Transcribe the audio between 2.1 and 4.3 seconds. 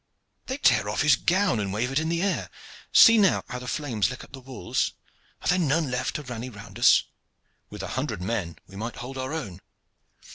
air! See now, how the flames lick